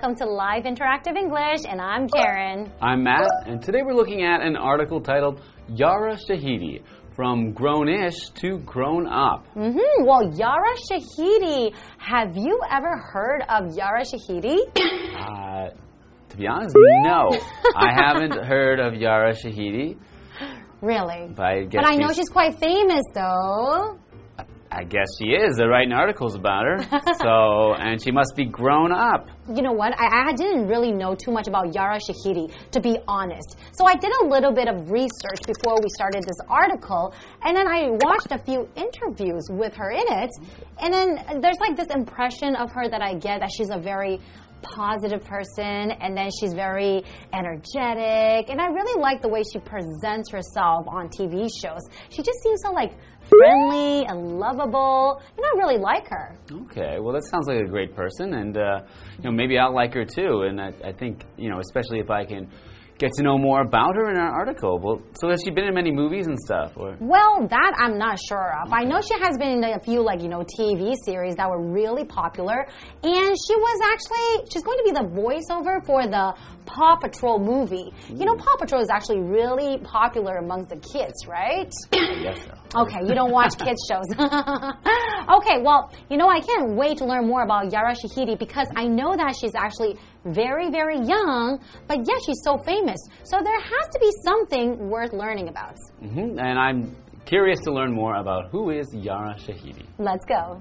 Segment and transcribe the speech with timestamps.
[0.00, 2.70] welcome to Live Interactive English, and I'm Karen.
[2.80, 6.84] I'm Matt, and today we're looking at an article titled Yara Shahidi
[7.16, 9.48] From Grown-ish to Grown Up.
[9.56, 14.58] Mm hmm Well, Yara Shahidi, have you ever heard of Yara Shahidi?
[15.18, 15.70] Uh,
[16.28, 17.36] to be honest, no.
[17.74, 19.98] I haven't heard of Yara Shahidi,
[20.80, 21.32] really?
[21.34, 23.98] but I guess But I know she's quite famous though.
[24.70, 25.56] I guess she is.
[25.56, 26.78] They're writing articles about her.
[27.20, 29.28] so, and she must be grown up.
[29.54, 29.98] You know what?
[29.98, 33.56] I, I didn't really know too much about Yara Shahidi, to be honest.
[33.72, 37.66] So I did a little bit of research before we started this article, and then
[37.66, 40.30] I watched a few interviews with her in it.
[40.80, 44.20] And then there's like this impression of her that I get that she's a very
[44.62, 50.30] positive person and then she's very energetic and I really like the way she presents
[50.30, 51.82] herself on TV shows.
[52.10, 52.92] She just seems so like
[53.28, 56.36] friendly and lovable You and I really like her.
[56.50, 58.80] Okay, well, that sounds like a great person, and uh,
[59.18, 60.42] you know maybe I'll like her too.
[60.42, 62.48] And I, I think you know, especially if I can
[62.98, 64.78] get to know more about her in our article.
[64.78, 66.72] Well, so has she been in many movies and stuff?
[66.76, 68.72] Or Well, that I'm not sure of.
[68.72, 71.62] I know she has been in a few like, you know, TV series that were
[71.62, 72.66] really popular.
[73.02, 76.34] And she was actually she's going to be the voiceover for the
[76.66, 77.92] Paw Patrol movie.
[78.08, 81.72] You know, Paw Patrol is actually really popular amongst the kids, right?
[81.92, 82.80] Guess so.
[82.82, 84.04] Okay, you don't watch kids shows.
[84.18, 88.86] okay, well, you know, I can't wait to learn more about Yara Shahidi because I
[88.86, 89.96] know that she's actually
[90.32, 92.98] very, very young, but yet she's so famous.
[93.24, 95.76] So there has to be something worth learning about.
[96.00, 99.86] hmm And I'm curious to learn more about who is Yara Shahidi.
[99.98, 100.60] Let's go.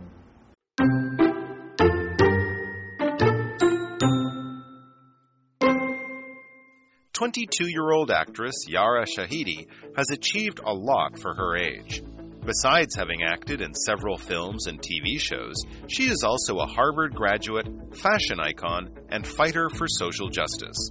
[7.14, 12.04] 22 year old actress Yara Shahidi has achieved a lot for her age.
[12.48, 15.56] Besides having acted in several films and TV shows,
[15.90, 20.90] she is also a Harvard graduate, fashion icon, and fighter for social justice.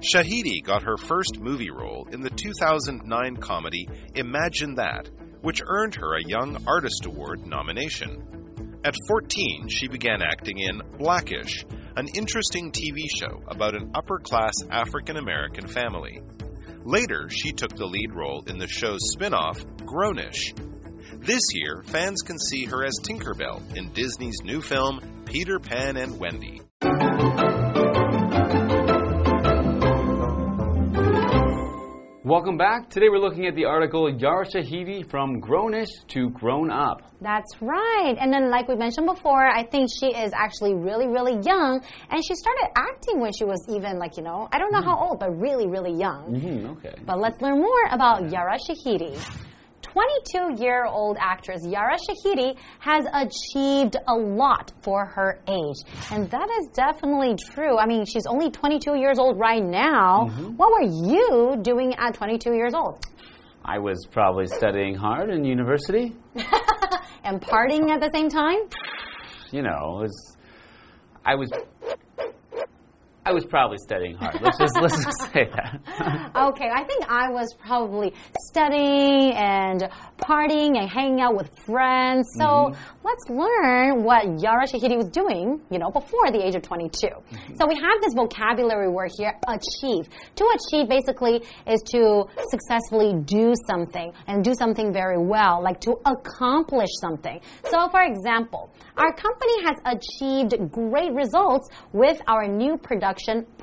[0.00, 5.10] Shahidi got her first movie role in the 2009 comedy Imagine That,
[5.42, 8.80] which earned her a Young Artist Award nomination.
[8.82, 11.66] At 14, she began acting in Blackish,
[11.96, 16.22] an interesting TV show about an upper class African American family.
[16.84, 20.54] Later, she took the lead role in the show's spin off, Grownish.
[21.20, 26.18] This year, fans can see her as Tinkerbell in Disney's new film, Peter Pan and
[26.18, 26.60] Wendy.
[32.24, 32.90] Welcome back.
[32.90, 37.00] Today we're looking at the article Yara Shahidi From Grown-ish to Grown Up.
[37.20, 38.16] That's right.
[38.20, 41.80] And then, like we mentioned before, I think she is actually really, really young.
[42.10, 44.98] And she started acting when she was even, like, you know, I don't know how
[44.98, 46.38] old, but really, really young.
[46.38, 46.94] hmm okay.
[47.06, 49.18] But let's learn more about Yara Shahidi.
[49.92, 55.76] 22 year old actress Yara Shahidi has achieved a lot for her age.
[56.10, 57.78] And that is definitely true.
[57.78, 60.28] I mean, she's only 22 years old right now.
[60.28, 60.56] Mm-hmm.
[60.56, 63.04] What were you doing at 22 years old?
[63.64, 66.14] I was probably studying hard in university.
[67.28, 68.56] And partying at the same time?
[69.50, 70.36] You know, it was,
[71.26, 71.50] I was.
[73.28, 74.40] I was probably studying hard.
[74.40, 75.80] Let's just let's just say that.
[76.48, 78.14] Okay, I think I was probably
[78.48, 82.26] studying and partying and hanging out with friends.
[82.38, 83.04] So mm-hmm.
[83.04, 87.08] let's learn what Yara Shahidi was doing, you know, before the age of 22.
[87.08, 87.54] Mm-hmm.
[87.56, 90.08] So we have this vocabulary word here, achieve.
[90.36, 95.96] To achieve basically is to successfully do something and do something very well, like to
[96.06, 97.40] accomplish something.
[97.68, 103.17] So for example, our company has achieved great results with our new production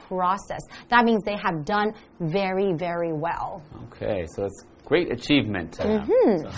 [0.07, 0.61] process.
[0.89, 3.63] That means they have done very, very well.
[3.91, 5.77] Okay, so it's great achievement.
[5.77, 6.47] Mm-hmm.
[6.47, 6.51] So,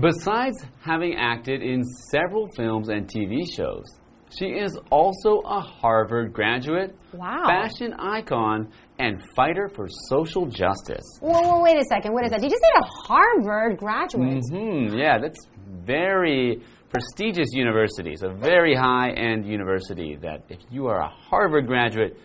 [0.00, 3.84] besides having acted in several films and TV shows,
[4.30, 7.44] she is also a Harvard graduate, Wow.
[7.46, 11.04] fashion icon, and fighter for social justice.
[11.20, 12.40] Whoa, whoa, wait a second, What is that?
[12.40, 14.42] Did you say a Harvard graduate?
[14.50, 15.46] Hmm, yeah, that's
[15.84, 16.60] very
[16.90, 18.12] prestigious university.
[18.12, 22.16] It's a very high-end university that if you are a Harvard graduate,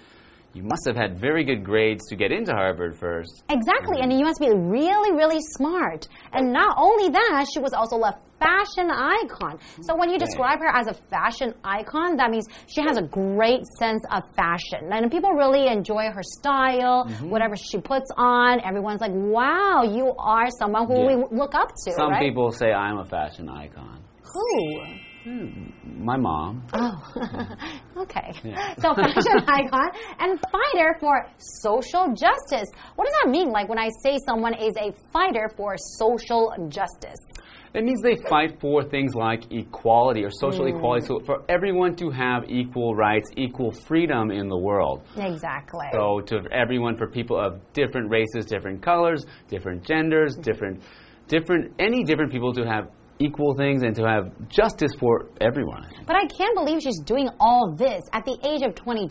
[0.53, 3.43] you must have had very good grades to get into Harvard first.
[3.49, 6.07] Exactly, and you must be really, really smart.
[6.33, 9.59] And not only that, she was also a fashion icon.
[9.81, 13.61] So when you describe her as a fashion icon, that means she has a great
[13.79, 14.91] sense of fashion.
[14.91, 17.29] And people really enjoy her style, Mm-hmm.
[17.29, 18.59] whatever she puts on.
[18.65, 21.15] Everyone's like, wow, you are someone who Yeah.
[21.17, 22.19] we look up to, Some right?
[22.21, 23.99] people say I'm a fashion icon.
[24.23, 24.85] Who?
[25.23, 26.63] Hmm, my mom.
[26.73, 26.97] Oh,
[27.97, 28.33] okay.
[28.79, 29.89] So fashion icon
[30.19, 32.67] and fighter for social justice.
[32.95, 33.51] What does that mean?
[33.51, 37.19] Like when I say someone is a fighter for social justice?
[37.73, 40.75] It means they fight for things like equality or social hmm.
[40.75, 45.03] equality, so for everyone to have equal rights, equal freedom in the world.
[45.15, 45.85] Exactly.
[45.93, 50.81] So to everyone, for people of different races, different colors, different genders, different,
[51.27, 52.89] different, any different people to have
[53.21, 55.85] equal things and to have justice for everyone.
[56.05, 59.09] But I can't believe she's doing all this at the age of 22.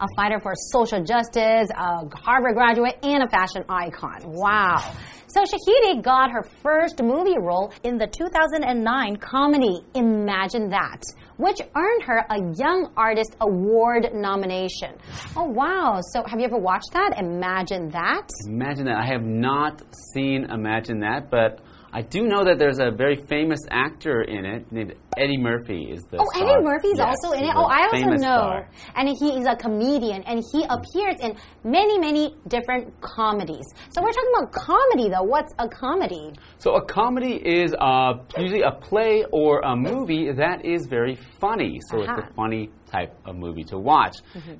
[0.00, 4.22] A fighter for social justice, a Harvard graduate, and a fashion icon.
[4.24, 4.94] Wow.
[5.28, 11.02] So Shahidi got her first movie role in the 2009 comedy Imagine That,
[11.36, 14.96] which earned her a Young Artist Award nomination.
[15.36, 16.00] Oh, wow.
[16.12, 17.14] So have you ever watched that?
[17.18, 18.28] Imagine That?
[18.46, 18.98] Imagine that.
[18.98, 19.82] I have not
[20.14, 24.70] seen Imagine That, but I do know that there's a very famous actor in it
[24.70, 25.90] named Eddie Murphy.
[25.90, 26.42] Is the Oh, star.
[26.48, 27.52] Eddie Murphy's Yes, also in it.
[27.56, 28.16] Oh, I also know.
[28.18, 28.68] star.
[28.94, 33.64] And he is a comedian, and he appears in many, many different comedies.
[33.90, 35.22] So we're talking about comedy, though.
[35.22, 36.32] What's a comedy?
[36.58, 41.78] So a comedy is uh, usually a play or a movie that is very funny.
[41.90, 42.18] So it's Aha.
[42.20, 42.30] Mm-hmm.
[42.30, 44.16] a funny type of movie to watch.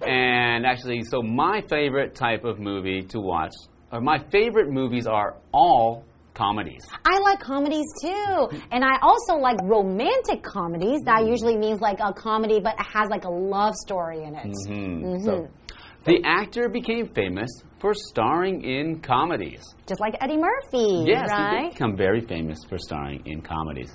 [0.06, 3.52] And actually, so my favorite type of movie to watch,
[3.92, 6.04] or my favorite movies are all
[6.38, 6.82] comedies.
[7.05, 11.00] I like comedies too, and I also like romantic comedies.
[11.05, 11.31] That mm-hmm.
[11.31, 14.46] usually means like a comedy, but it has like a love story in it.
[14.69, 15.49] Mm, So
[16.05, 17.50] the actor became famous
[17.81, 19.62] for starring in comedies.
[19.87, 23.91] Just like Eddie Murphy, Yes, he did become very famous for starring in comedies.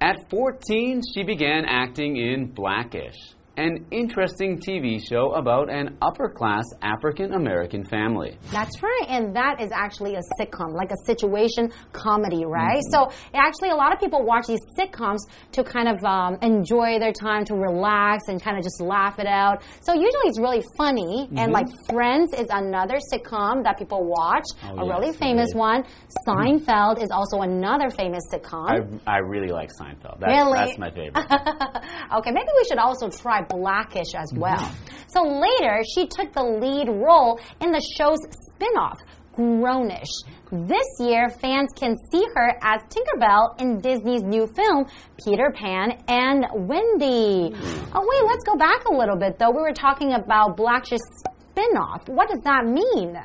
[0.00, 3.16] At 14, she began acting in Blackish,
[3.58, 8.38] an interesting TV show about an upper class African American family.
[8.52, 12.78] That's right, and that is actually a sitcom, like a situation comedy, right?
[12.78, 12.92] Mm-hmm.
[12.92, 15.18] So actually, a lot of people watch these sitcoms
[15.52, 19.26] to kind of um, enjoy their time, to relax, and kind of just laugh it
[19.26, 19.62] out.
[19.80, 21.38] So usually, it's really funny, Mm-hmm.
[21.38, 25.54] and like Friends is another sitcom that people watch, Oh, a yes, really famous is.
[25.54, 25.84] one.
[26.26, 29.00] Seinfeld is also another famous sitcom.
[29.06, 30.20] I, I really like Seinfeld.
[30.20, 30.58] That's, Really?
[30.58, 31.16] that's my favorite.
[32.18, 34.40] okay, maybe we should also try Blackish as Mm-hmm.
[34.40, 34.72] well.
[35.08, 38.98] So later, she took the lead role in the show's spin off,
[39.34, 40.12] Grownish.
[40.50, 44.86] This year, fans can see her as Tinkerbell in Disney's new film,
[45.24, 47.50] Peter Pan and Wendy.
[47.54, 47.96] Mm-hmm.
[47.96, 49.50] Oh, wait, let's go back a little bit though.
[49.50, 52.08] We were talking about blackish spin off.
[52.08, 53.16] What does that mean?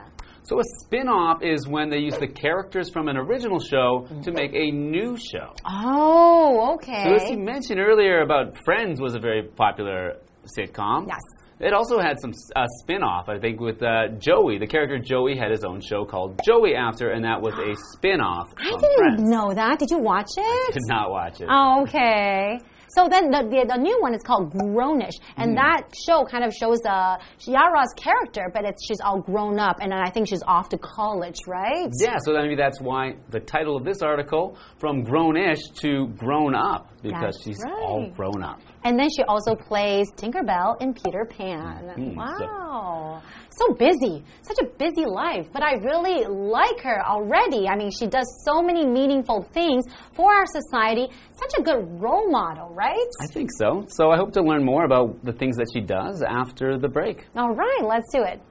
[0.43, 4.53] So a spin-off is when they use the characters from an original show to make
[4.53, 5.53] a new show.
[5.65, 7.03] Oh, okay.
[7.05, 10.17] So as you mentioned earlier about Friends was a very popular
[10.57, 11.07] sitcom.
[11.07, 11.19] Yes.
[11.59, 14.57] It also had some uh, spin-off, I think, with uh, Joey.
[14.57, 18.47] The character Joey had his own show called Joey After, and that was a spin-off
[18.57, 19.21] I didn't Friends.
[19.29, 19.79] know that.
[19.79, 20.41] Did you watch it?
[20.41, 21.47] I Did not watch it.
[21.49, 22.59] Oh, okay.
[22.89, 26.53] So then the, the, the new one is called Grownish, and that show kind of
[26.53, 30.69] shows uh, Yara's character, but it's she's all grown up, and I think she's off
[30.69, 31.89] to college, right?
[31.99, 36.92] Yeah, so maybe that's why the title of this article, from grown-ish to grown up,
[37.03, 38.15] because That's she's all right.
[38.15, 38.59] grown up.
[38.85, 41.93] And then she also plays Tinkerbell in Peter Pan.
[41.97, 42.19] Mm-hmm.
[42.39, 43.21] So- Wow.
[43.51, 44.23] So busy.
[44.41, 45.47] Such a busy life.
[45.53, 47.67] But I really like her already.
[47.67, 51.07] I mean, she does so many meaningful things for our society.
[51.33, 52.97] Such a good role model, right?
[53.21, 53.85] I think so.
[53.89, 57.27] So I hope to learn more about the things that she does after the break.
[57.35, 58.41] All right, let's do it.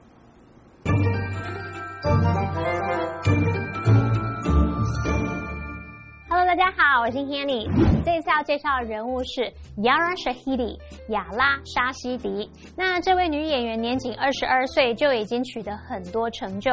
[6.53, 7.67] 大家好，我是 Henny。
[8.05, 10.79] 这次要介绍的人物是 Yara Shahidi
[11.09, 12.47] 亚拉沙希迪。
[12.77, 16.71] 那这位女演员年仅二十二岁就已经取得很多成就。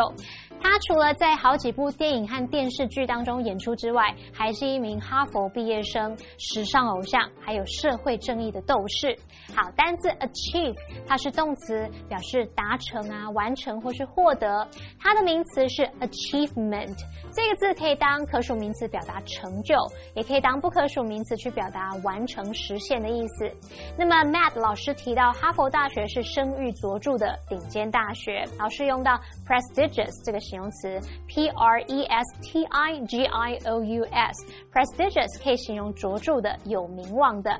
[0.62, 9.18] 他除了在好几部电影和电视剧当中演出之外，还是一名哈佛毕业生、时尚偶像，还有社会正义的斗士。
[9.56, 10.76] 好，单字 achieve
[11.08, 14.68] 它是动词，表示达成啊、完成或是获得。
[15.00, 16.96] 它的名词是 achievement。
[17.32, 19.76] 这个字可以当可数名词表达成就，
[20.16, 23.52] 也可以当不可数名词去表达完成、实现的意思。
[23.98, 37.52] 那么 Matt 老师提到，哈佛大学是声誉卓著的顶尖大学，老师用到 prestigious 这个形容词，p r e s t i g i o u s，prestigious 可以形容卓著的、有名望的。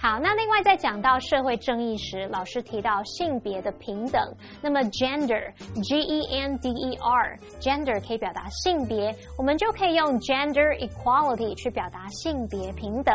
[0.00, 4.22] 好，那另外在讲到社会正义时，老师提到性别的平等，
[4.62, 13.14] 那么 gender，g e n d e r，gender 可以表达性别，我们就可以用 gender equality 去表达性别平等。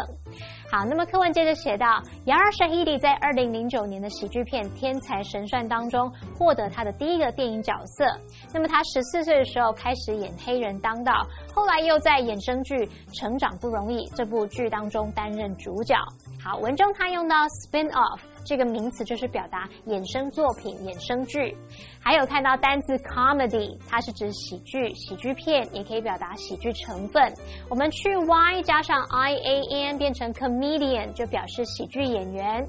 [0.71, 8.05] 好，那么课文接着写到，Yara Shahidi 在二零零九年的喜剧片《天才神算》当中获得他的第一个电影角色。
[8.51, 12.75] 那么他十四岁的时候开始演黑人当道，后来又在衍生剧
[13.13, 15.95] 《成长不容易》这部剧当中担任主角。
[16.43, 21.55] 好，文中他用到 spin off 这个名词，就是表达衍生作品、衍生剧。
[22.01, 27.33] 还有看到单字 comedy，它是指喜剧、喜剧片，也可以表达喜剧成分。
[27.69, 32.67] 我们去 y 加上 i a n 变成 comedian，就表示喜剧演员。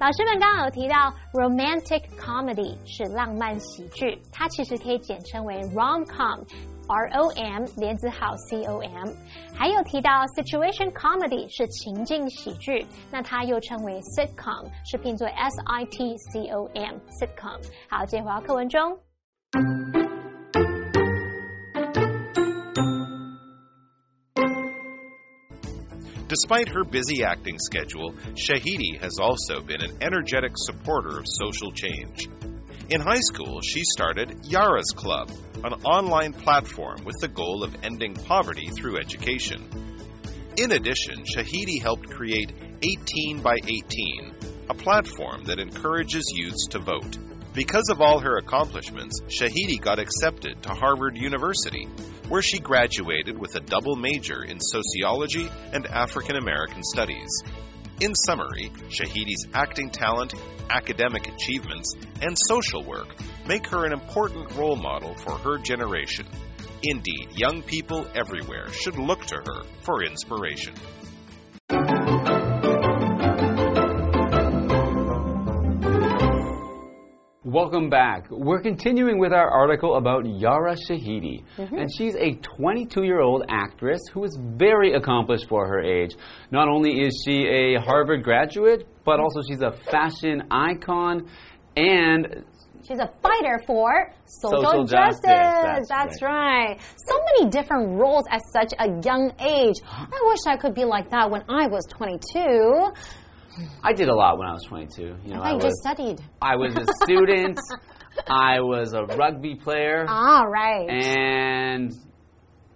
[0.00, 6.04] 老师们刚刚有提到 romantic comedy 是浪漫喜剧，它其实可以简称为 rom
[6.87, 9.09] com，r o m 连字号 c o m。
[9.53, 17.59] 还有提到 situation comedy 是情境喜剧，那它又称为 sitcom，是拼作 s i t c o m sitcom。
[17.89, 18.97] 好，接回到课文中。
[26.29, 32.29] Despite her busy acting schedule, Shahidi has also been an energetic supporter of social change.
[32.90, 35.30] In high school, she started Yara's Club,
[35.64, 39.66] an online platform with the goal of ending poverty through education.
[40.58, 44.34] In addition, Shahidi helped create 18 by 18,
[44.68, 47.16] a platform that encourages youths to vote.
[47.54, 51.86] Because of all her accomplishments, Shahidi got accepted to Harvard University,
[52.28, 57.30] where she graduated with a double major in sociology and African American studies.
[58.00, 60.34] In summary, Shahidi's acting talent,
[60.68, 63.14] academic achievements, and social work
[63.46, 66.26] make her an important role model for her generation.
[66.82, 70.74] Indeed, young people everywhere should look to her for inspiration.
[77.54, 78.26] Welcome back.
[78.32, 81.44] We're continuing with our article about Yara Shahidi.
[81.56, 81.76] Mm-hmm.
[81.76, 86.16] And she's a 22 year old actress who is very accomplished for her age.
[86.50, 91.30] Not only is she a Harvard graduate, but also she's a fashion icon
[91.76, 92.44] and
[92.88, 95.20] She's a fighter for social, Social justice.
[95.22, 96.76] justice, that's That's right.
[97.06, 99.76] So many different roles at such a young age.
[99.86, 102.92] I wish I could be like that when I was 22.
[103.82, 105.02] I did a lot when I was 22.
[105.24, 106.20] You know, I I just studied.
[106.42, 107.58] I was a student,
[108.28, 110.88] I was a rugby player, Ah, right.
[110.88, 111.92] and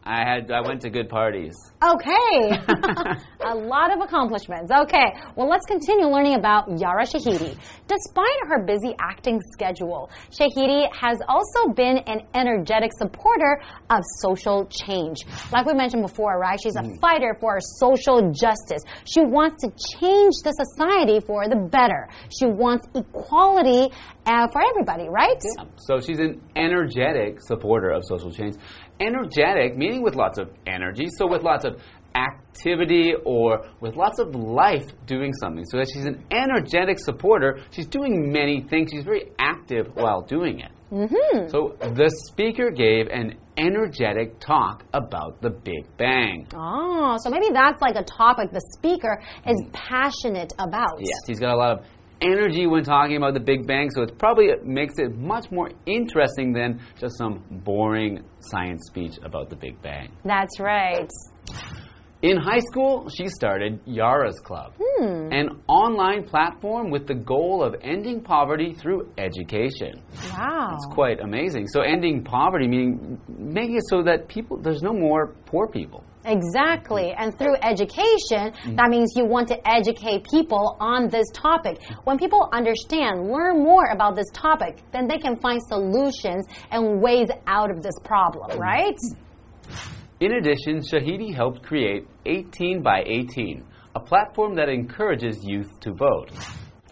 [0.09, 1.55] I had I went to good parties.
[1.85, 2.57] Okay.
[3.45, 4.73] a lot of accomplishments.
[4.73, 5.13] Okay.
[5.37, 7.55] Well, let's continue learning about Yara Shahidi.
[7.87, 13.61] Despite her busy acting schedule, Shahidi has also been an energetic supporter
[13.91, 15.19] of social change.
[15.53, 16.59] Like we mentioned before, right?
[16.63, 18.83] She's a fighter for social justice.
[19.05, 19.69] She wants to
[20.01, 22.09] change the society for the better.
[22.31, 25.37] She wants equality uh, for everybody, right?
[25.77, 28.57] So she's an energetic supporter of social change.
[29.01, 31.81] Energetic, meaning with lots of energy, so with lots of
[32.15, 35.65] activity or with lots of life doing something.
[35.67, 37.61] So that she's an energetic supporter.
[37.71, 38.91] She's doing many things.
[38.93, 40.73] She's very active while doing it.
[40.91, 41.49] Mm-hmm.
[41.49, 46.47] So the speaker gave an energetic talk about the Big Bang.
[46.55, 50.99] Oh, so maybe that's like a topic the speaker is passionate about.
[50.99, 51.85] Yes, he's got a lot of
[52.21, 56.53] energy when talking about the Big Bang, so it probably makes it much more interesting
[56.53, 60.11] than just some boring science speech about the Big Bang.
[60.25, 61.09] That's right.
[62.21, 65.33] In high school, she started Yara's Club, hmm.
[65.33, 70.03] an online platform with the goal of ending poverty through education.
[70.33, 70.71] Wow.
[70.75, 71.69] It's quite amazing.
[71.69, 76.03] So, ending poverty meaning making it so that people there's no more poor people.
[76.29, 77.05] Exactly.
[77.05, 77.23] Mm-hmm.
[77.23, 78.77] And through education, mm-hmm.
[78.77, 81.81] that means you want to educate people on this topic.
[82.05, 87.29] When people understand, learn more about this topic, then they can find solutions and ways
[87.47, 88.61] out of this problem, mm-hmm.
[88.61, 88.97] right?
[90.21, 96.31] In addition, Shahidi helped create 18 by 18, a platform that encourages youth to vote.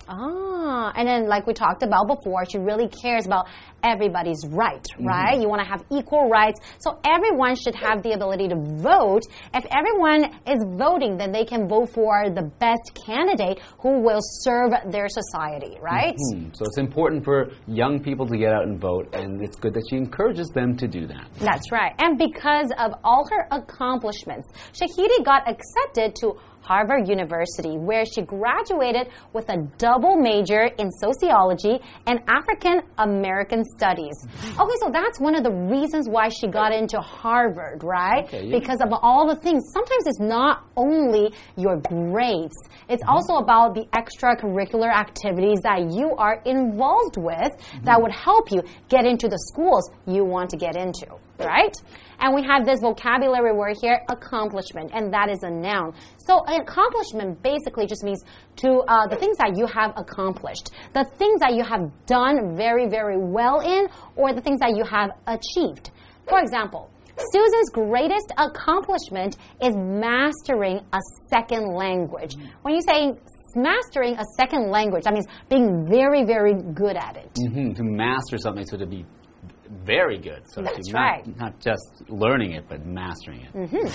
[0.09, 3.47] Ah, and then like we talked about before, she really cares about
[3.83, 5.41] everybody's right, right?
[5.41, 6.61] You want to have equal rights.
[6.79, 9.23] So everyone should have the ability to vote.
[9.55, 14.73] If everyone is voting, then they can vote for the best candidate who will serve
[14.91, 16.15] their society, right?
[16.33, 19.75] Hmm, So it's important for young people to get out and vote, and it's good
[19.75, 21.27] that she encourages them to do that.
[21.39, 21.93] That's right.
[21.99, 26.35] And because of all her accomplishments, Shahidi got accepted to
[26.67, 34.17] Harvard University, where she graduated with a double major in sociology and African American studies.
[34.59, 38.25] Okay, so that's one of the reasons why she got into Harvard, right?
[38.25, 38.59] Okay, yeah.
[38.59, 39.63] Because of all the things.
[39.73, 42.57] Sometimes it's not only your grades,
[42.89, 43.11] it's mm-hmm.
[43.11, 47.53] also about the extracurricular activities that you are involved with
[47.85, 48.03] that mm-hmm.
[48.03, 51.07] would help you get into the schools you want to get into,
[51.39, 51.75] right?
[52.19, 55.93] And we have this vocabulary word here, accomplishment, and that is a noun.
[56.17, 58.25] So an accomplishment basically just means
[58.57, 62.89] to uh, the things that you have accomplished, the things that you have done very,
[62.89, 65.91] very well in, or the things that you have achieved.
[66.29, 66.91] For example,
[67.33, 70.99] Susan's greatest accomplishment is mastering a
[71.31, 72.37] second language.
[72.63, 73.15] When you say
[73.55, 77.31] mastering a second language, that means being very, very good at it.
[77.39, 77.77] Mm -hmm.
[77.77, 79.05] To master something, so to be
[79.85, 80.43] very good.
[80.53, 81.27] So That's to right.
[81.27, 83.55] Not, not just learning it, but mastering it.
[83.55, 83.89] Mm -hmm.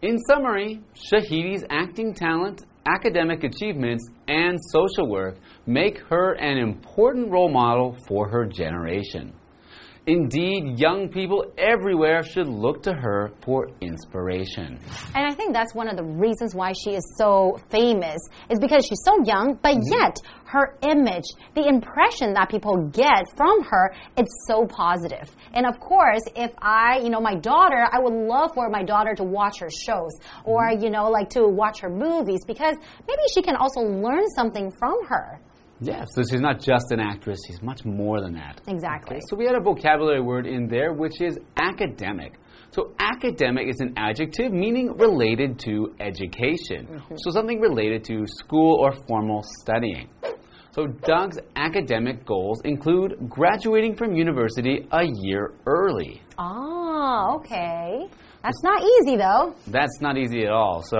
[0.00, 7.48] In summary, Shahidi's acting talent, academic achievements, and social work make her an important role
[7.48, 9.32] model for her generation.
[10.08, 14.80] Indeed, young people everywhere should look to her for inspiration.
[15.14, 18.16] And I think that's one of the reasons why she is so famous,
[18.48, 19.92] is because she's so young, but Mm-hmm.
[20.00, 25.28] yet her image, the impression that people get from her, it's so positive.
[25.52, 29.14] And of course, if I, you know, my daughter, I would love for my daughter
[29.14, 30.12] to watch her shows
[30.44, 30.84] or, Mm-hmm.
[30.84, 32.74] you know, like to watch her movies because
[33.06, 35.38] maybe she can also learn something from her.
[35.80, 38.60] Yeah, so she's not just an actress, she's much more than that.
[38.66, 39.16] Exactly.
[39.16, 42.34] Okay, so we had a vocabulary word in there which is academic.
[42.70, 46.86] So academic is an adjective meaning related to education.
[46.86, 47.14] Mm-hmm.
[47.18, 50.08] So something related to school or formal studying.
[50.72, 56.22] So Doug's academic goals include graduating from university a year early.
[56.38, 58.06] Oh, okay.
[58.42, 59.54] That's not easy though.
[59.66, 60.82] That's not easy at all.
[60.82, 60.98] So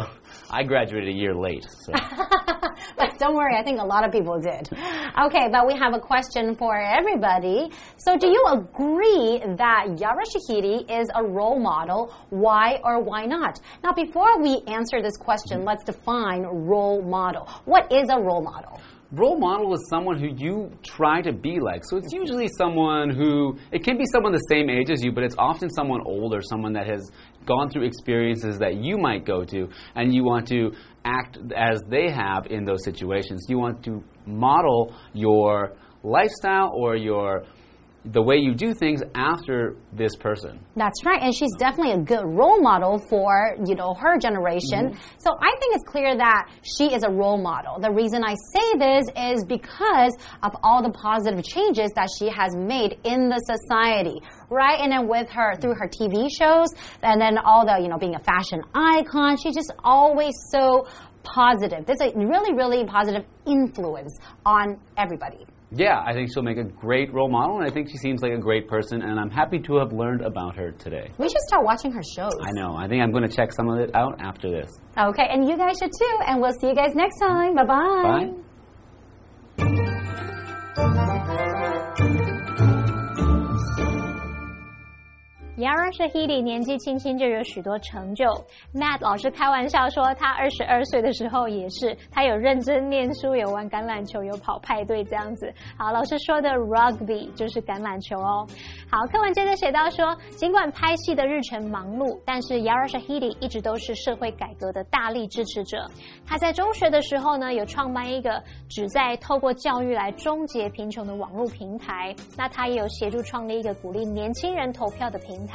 [0.50, 1.66] I graduated a year late.
[1.85, 1.92] So
[2.97, 4.68] but don't worry, I think a lot of people did.
[5.26, 7.71] Okay, but we have a question for everybody.
[7.97, 12.14] So, do you agree that Yara Shahidi is a role model?
[12.30, 13.61] Why or why not?
[13.83, 17.49] Now, before we answer this question, let's define role model.
[17.64, 18.80] What is a role model?
[19.12, 21.82] Role model is someone who you try to be like.
[21.84, 25.24] So it's usually someone who, it can be someone the same age as you, but
[25.24, 27.10] it's often someone older, someone that has
[27.46, 30.72] gone through experiences that you might go to, and you want to
[31.04, 33.46] act as they have in those situations.
[33.48, 37.44] You want to model your lifestyle or your
[38.12, 40.59] the way you do things after this person.
[40.77, 44.90] That's right, and she's definitely a good role model for you know her generation.
[44.90, 45.18] Mm-hmm.
[45.18, 47.79] So I think it's clear that she is a role model.
[47.81, 52.57] The reason I say this is because of all the positive changes that she has
[52.57, 54.81] made in the society, right?
[54.81, 56.68] And then with her through her TV shows,
[57.03, 60.88] and then all the you know being a fashion icon, she's just always so
[61.23, 61.85] positive.
[61.85, 65.44] There's a really really positive influence on everybody.
[65.70, 68.33] Yeah, I think she'll make a great role model, and I think she seems like
[68.33, 71.11] a great person, and I'm happy to have learned about her today.
[71.18, 72.33] We should start watching her shows.
[72.40, 72.74] I know.
[72.74, 74.70] I think I'm going to check some of it out after this.
[74.96, 76.18] Okay, and you guys should too.
[76.26, 77.54] And we'll see you guys next time.
[77.54, 78.33] Bye bye.
[79.59, 81.04] Bye.
[85.59, 88.25] Yara Shahidi 年纪轻轻就有许多成就。
[88.73, 95.53] Matt 老师开玩笑说，他二十二岁的时候也是，他有认真念书，有玩橄榄球，有跑派对这样子。
[95.77, 98.47] 好，老师说的 rugby 就是橄榄球哦。
[98.88, 105.85] 好，课文接着写到说，尽管拍戏的日程忙碌，但是 Yara Shahidi 一直都是社会改革的大力支持者。
[106.25, 112.14] 他在中学的时候呢，有创办一个旨在透过教育来终结贫穷的网络平台。
[112.37, 115.47] 那他也有协助创立一个鼓励年轻人投票的平台。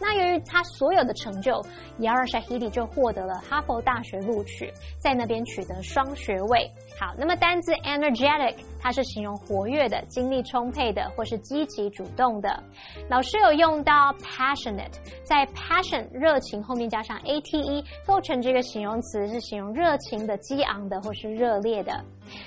[0.00, 1.52] 那由于他所有的成就
[1.98, 6.70] ，Yara Shahidi 就获得了哈佛大学录取，在那边取得双学位。
[6.98, 12.62] 好，那么单字 energetic，它是形容活跃的、精力充沛的，或是积极主动的。
[13.08, 14.92] 老师有用到 passionate，
[15.24, 22.04] 在 passion 热情后面加上 ate，构成这个形容词是形容热情的、激昂的或是热烈的。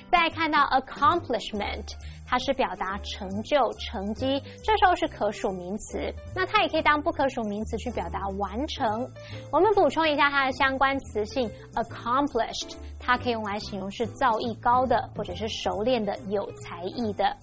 [0.08, 1.96] 再看到 accomplishment。
[2.28, 6.14] 它是表达成就、成绩，这时候是可数名词。
[6.36, 9.10] 那它也可以当不可数名词去表达完成。
[9.52, 17.36] 我们补充一下它的相关词性，accomplished，它可以用来形容是造诣高的，或者是熟练的、有才艺的。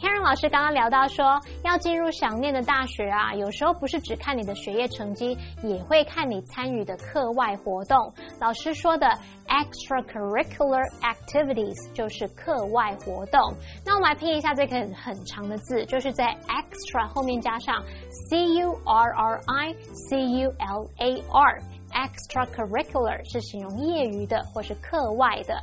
[0.00, 8.12] Karen 老师刚刚聊到说，要进入想念的大学啊，有时候不是只看你的学业成绩，也会看你参与的课外活动。
[8.40, 9.06] 老师说的
[9.46, 13.40] extracurricular activities 就是课外活动。
[13.84, 17.82] 那我们来拼一下这个很长的字，就是在 extra 后面加上
[18.28, 19.72] c u r r i
[20.08, 21.62] c u l a r。
[21.92, 25.62] extracurricular 是形容业余的或是课外的。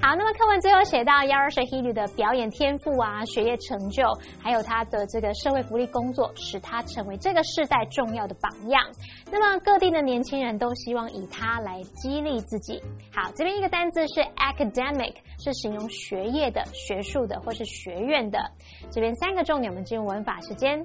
[0.00, 4.04] 好，那么课文最后写到 Yara Shahidi 的表演天赋啊、学业成就，
[4.40, 8.80] 还有他的这个社会福利工作，使他成为这个世代重要的榜样。
[9.30, 12.80] 那么各地的年轻人都希望以他来激励自己。
[13.12, 18.38] 好，这边一个单字是 academic，是形容学业的、学术的或是学院的。
[18.90, 20.84] 这边三个重点，我们进入文法时间。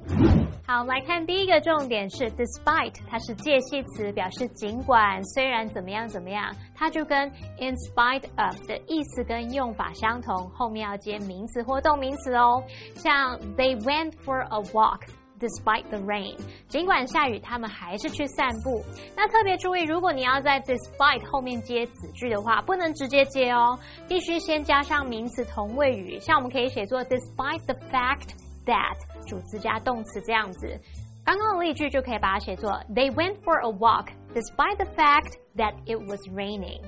[0.65, 7.27] 好，我们来看第一个重点是 despite，它是介系词，表示尽管、虽然怎么样怎么样，它就跟
[7.59, 12.63] in spite of 的意思跟用法相同，后面要接名词或动名词哦。
[12.95, 15.01] 像 they went for a walk。
[15.43, 16.37] Despite the rain，
[16.69, 18.81] 尽管下雨，他们还是去散步。
[19.15, 23.77] 那特别注意，如果你要在 despite 后面接子句的话，不能直接接哦，
[24.07, 26.17] 必须先加上名词同位语。
[26.19, 28.29] 像我们可以写作 despite the fact
[28.65, 28.95] that，
[29.27, 30.79] 主词加动词这样子。
[31.25, 36.81] 刚刚的例句就可以把它写作 They went for a walk despite the fact that it was raining。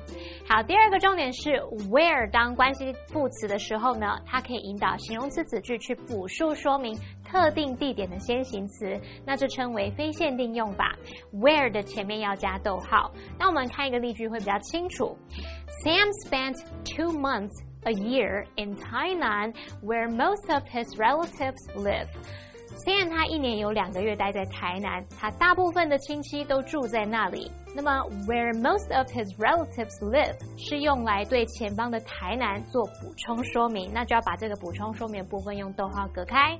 [0.46, 1.52] 好，第二个重点是
[1.90, 6.94] where 当关系副词的时候呢，它可以引导形容词子句去补述说明
[7.35, 10.97] 特定地点的先行词，那这称为非限定用法。
[11.33, 13.13] where 的前面要加逗号。
[13.39, 15.17] 那我们看一个例句会比较清楚。
[15.85, 17.53] Sam spent two months
[17.85, 22.09] a year in Tainan, where most of his relatives live.
[22.76, 27.50] 虽然他一年有两个月待在台南，他大部分的亲戚都住在那里。
[27.78, 27.92] 那么
[28.26, 36.58] ，where most of his relatives live 是用来对前方的台南做补充说明，那就要把这个补充说明部分用逗号隔开。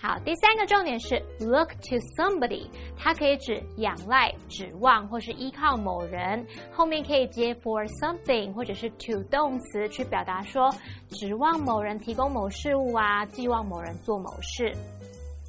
[0.00, 10.70] 好，第三个重点是 look to somebody，它可以指仰赖、指望或是依靠某人，后面可以接 for something 或者是 to 动词去表达说
[11.08, 14.72] 指望某人提供某事物啊，寄望某人做某事。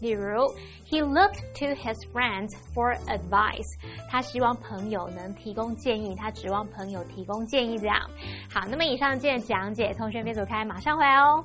[0.00, 0.54] 例如，
[0.88, 3.66] He looked to his friends for advice。
[4.08, 7.78] 他希望朋友能提供建议，他指望朋友提供建议。
[7.78, 8.00] 这样，
[8.52, 11.44] 好，那么以上件讲解，同学别走开，马上回来哦。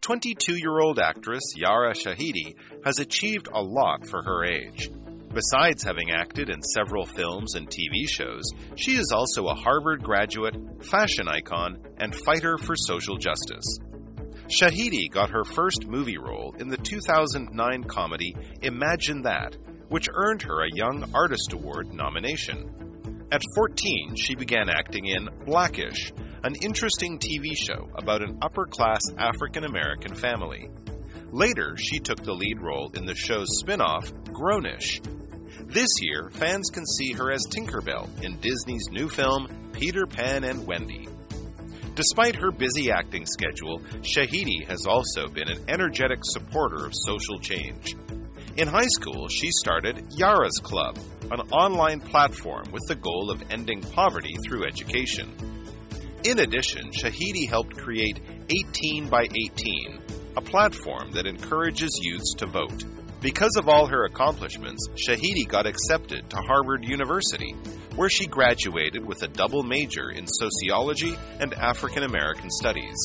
[0.00, 4.90] Twenty-two-year-old actress Yara Shahidi has achieved a lot for her age.
[5.33, 8.43] Besides having acted in several films and TV shows,
[8.75, 13.79] she is also a Harvard graduate, fashion icon, and fighter for social justice.
[14.47, 19.57] Shahidi got her first movie role in the 2009 comedy Imagine That,
[19.89, 23.27] which earned her a Young Artist Award nomination.
[23.31, 29.01] At 14, she began acting in Blackish, an interesting TV show about an upper class
[29.17, 30.69] African American family.
[31.31, 35.01] Later, she took the lead role in the show's spin off, Grownish,
[35.73, 40.65] this year, fans can see her as Tinkerbell in Disney's new film, Peter Pan and
[40.67, 41.07] Wendy.
[41.95, 47.95] Despite her busy acting schedule, Shahidi has also been an energetic supporter of social change.
[48.55, 50.99] In high school, she started Yara's Club,
[51.31, 55.33] an online platform with the goal of ending poverty through education.
[56.23, 60.01] In addition, Shahidi helped create 18 by 18,
[60.37, 62.83] a platform that encourages youths to vote.
[63.23, 67.55] Because of all her accomplishments, Shahidi got accepted to Harvard University,
[67.95, 72.97] where she graduated with a double major in sociology and African American studies.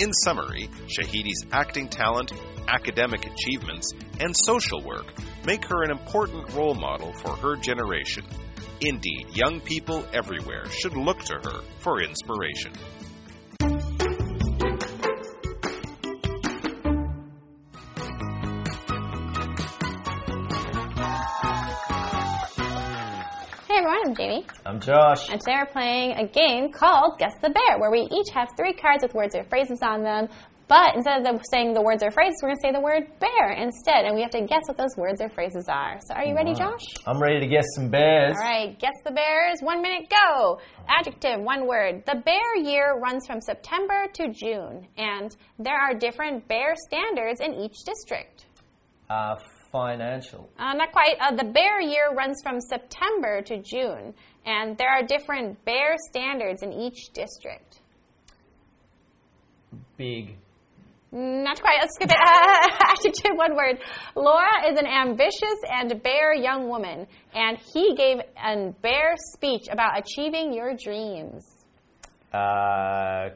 [0.00, 2.32] In summary, Shahidi's acting talent,
[2.66, 5.14] academic achievements, and social work
[5.46, 8.24] make her an important role model for her generation.
[8.80, 12.72] Indeed, young people everywhere should look to her for inspiration.
[23.86, 24.46] I'm Jamie.
[24.64, 25.28] I'm Josh.
[25.30, 28.72] And today we're playing a game called Guess the Bear, where we each have three
[28.72, 30.28] cards with words or phrases on them.
[30.68, 33.04] But instead of them saying the words or phrases, we're going to say the word
[33.20, 35.98] bear instead, and we have to guess what those words or phrases are.
[36.06, 36.80] So, are you ready, Josh?
[37.06, 38.36] I'm ready to guess some bears.
[38.38, 39.60] All right, guess the bears.
[39.60, 40.60] One minute, go.
[40.88, 42.04] Adjective, one word.
[42.06, 47.52] The bear year runs from September to June, and there are different bear standards in
[47.52, 48.46] each district.
[49.10, 49.36] Uh,
[49.74, 50.48] financial?
[50.56, 51.16] Uh, not quite.
[51.20, 54.14] Uh, the bear year runs from September to June,
[54.46, 57.80] and there are different bear standards in each district.
[59.96, 60.36] Big.
[61.10, 61.78] Not quite.
[61.80, 62.16] Let's skip it.
[62.24, 63.78] Uh, adjective, one word.
[64.14, 69.98] Laura is an ambitious and bare young woman, and he gave a bare speech about
[69.98, 71.44] achieving your dreams.
[72.32, 73.30] Uh,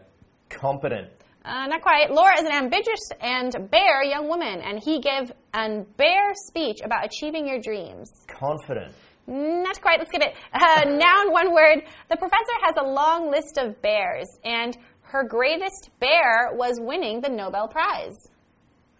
[0.48, 1.10] competent.
[1.48, 2.10] Uh, not quite.
[2.10, 7.06] Laura is an ambitious and bare young woman, and he gave a bare speech about
[7.06, 8.10] achieving your dreams.
[8.26, 8.94] Confident.
[9.26, 9.98] Not quite.
[9.98, 10.34] Let's skip it.
[10.52, 11.84] Uh, noun, one word.
[12.10, 17.30] The professor has a long list of bears, and her greatest bear was winning the
[17.30, 18.28] Nobel Prize.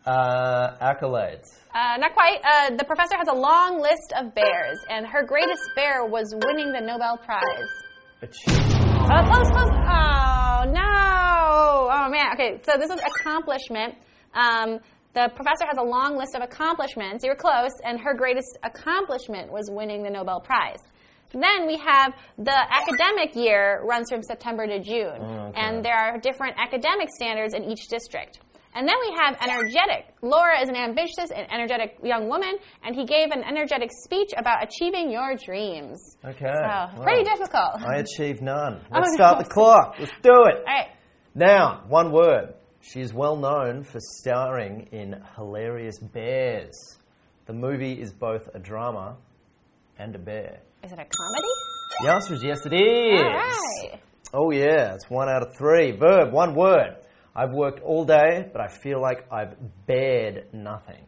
[0.07, 1.45] Uh, accolades.
[1.75, 2.41] Uh, not quite.
[2.43, 6.73] Uh, the professor has a long list of bears, and her greatest bear was winning
[6.73, 7.69] the Nobel Prize.
[8.23, 8.75] Achievement.
[9.11, 9.69] Oh, close, close.
[9.69, 10.28] Oh, no.
[12.09, 12.33] Oh, man.
[12.33, 13.95] Okay, so this is accomplishment.
[14.33, 14.79] Um,
[15.13, 17.23] the professor has a long list of accomplishments.
[17.23, 20.81] You were close, and her greatest accomplishment was winning the Nobel Prize.
[21.33, 25.53] Then we have the academic year runs from September to June, okay.
[25.61, 28.41] and there are different academic standards in each district.
[28.75, 30.15] And then we have energetic.
[30.23, 34.63] Laura is an ambitious and energetic young woman, and he gave an energetic speech about
[34.63, 36.17] achieving your dreams.
[36.25, 36.47] Okay.
[36.47, 36.91] So, Wow.
[37.03, 37.83] pretty difficult.
[37.87, 38.81] I achieved none.
[38.93, 39.43] Let's Oh, start no.
[39.45, 39.97] the clock.
[39.99, 40.57] Let's do it.
[40.59, 40.89] All right.
[41.35, 42.55] Noun, one word.
[42.81, 46.75] She is well known for starring in Hilarious Bears.
[47.47, 49.17] The movie is both a drama
[49.99, 50.61] and a bear.
[50.83, 51.49] Is it a comedy?
[52.03, 53.21] The answer is yes, it is.
[53.21, 54.01] All right.
[54.35, 55.93] Oh, yeah, it's one out of three.
[55.93, 56.97] Verb, one word.
[57.35, 59.55] I've worked all day, but I feel like I've
[59.87, 61.05] bared nothing.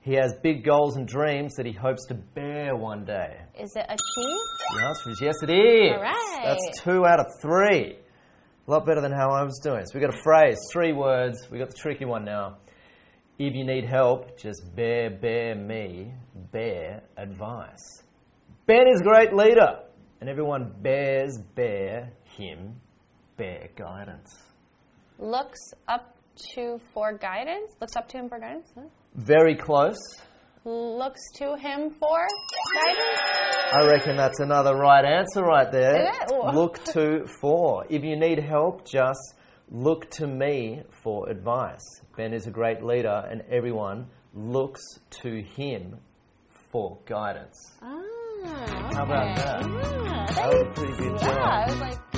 [0.00, 3.38] He has big goals and dreams that he hopes to bear one day.
[3.58, 4.38] Is it achieve?
[4.76, 5.92] The answer is yes, it is.
[5.92, 6.40] All right.
[6.44, 7.96] That's two out of three.
[8.66, 9.84] A lot better than how I was doing.
[9.86, 11.48] So we got a phrase, three words.
[11.50, 12.58] We got the tricky one now.
[13.38, 16.12] If you need help, just bear, bear me,
[16.52, 18.02] bear advice.
[18.66, 19.80] Ben is a great leader,
[20.20, 22.80] and everyone bears, bear him,
[23.36, 24.30] bear guidance.
[25.18, 26.16] Looks up
[26.54, 27.72] to for guidance.
[27.80, 28.70] Looks up to him for guidance.
[28.76, 28.82] Huh?
[29.16, 29.98] Very close.
[30.64, 32.18] Looks to him for
[32.74, 33.72] guidance.
[33.72, 36.12] I reckon that's another right answer right there.
[36.54, 37.84] Look to for.
[37.88, 39.34] If you need help, just
[39.70, 41.80] look to me for advice.
[42.16, 44.82] Ben is a great leader, and everyone looks
[45.22, 45.96] to him
[46.70, 47.56] for guidance.
[47.82, 48.00] Ah,
[48.94, 49.62] How about that?
[49.64, 51.38] Ah, That was a pretty good yeah, job.
[51.38, 52.11] I was like,